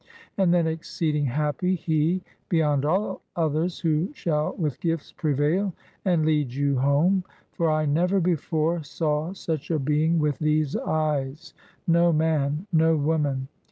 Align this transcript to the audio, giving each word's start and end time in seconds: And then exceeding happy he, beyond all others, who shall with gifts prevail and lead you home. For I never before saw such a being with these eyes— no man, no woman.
And 0.35 0.51
then 0.51 0.65
exceeding 0.65 1.25
happy 1.25 1.75
he, 1.75 2.23
beyond 2.49 2.85
all 2.85 3.21
others, 3.35 3.81
who 3.81 4.09
shall 4.15 4.55
with 4.57 4.79
gifts 4.79 5.11
prevail 5.13 5.73
and 6.03 6.25
lead 6.25 6.55
you 6.55 6.79
home. 6.79 7.23
For 7.51 7.69
I 7.69 7.85
never 7.85 8.19
before 8.19 8.81
saw 8.81 9.31
such 9.33 9.69
a 9.69 9.77
being 9.77 10.17
with 10.17 10.39
these 10.39 10.75
eyes— 10.75 11.53
no 11.87 12.11
man, 12.11 12.65
no 12.73 12.97
woman. 12.97 13.47